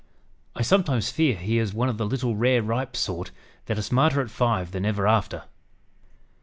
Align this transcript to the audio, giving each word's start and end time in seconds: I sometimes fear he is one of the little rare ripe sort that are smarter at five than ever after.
I 0.55 0.63
sometimes 0.63 1.11
fear 1.11 1.35
he 1.35 1.59
is 1.59 1.75
one 1.75 1.87
of 1.87 1.99
the 1.99 2.07
little 2.07 2.35
rare 2.35 2.63
ripe 2.63 2.95
sort 2.95 3.29
that 3.67 3.77
are 3.77 3.83
smarter 3.83 4.19
at 4.21 4.31
five 4.31 4.71
than 4.71 4.83
ever 4.83 5.07
after. 5.07 5.43